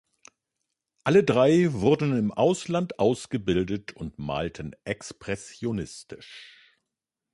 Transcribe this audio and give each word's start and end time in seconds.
Alle 1.03 1.23
drei 1.23 1.71
wurden 1.73 2.17
im 2.17 2.31
Ausland 2.33 2.97
ausgebildet 2.97 3.91
und 3.95 4.17
malten 4.17 4.75
expressionistisch. 4.83 6.75